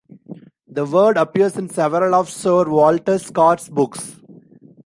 The 0.67 0.83
word 0.83 1.15
appears 1.17 1.57
in 1.57 1.69
several 1.69 2.15
of 2.15 2.27
Sir 2.27 2.67
Walter 2.67 3.19
Scott's 3.19 3.69
books. 3.69 4.15